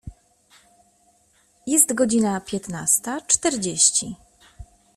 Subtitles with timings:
[1.67, 4.15] Jest godzina piętnasta czterdzieści.